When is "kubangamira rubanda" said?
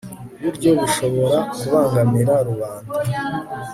1.55-2.93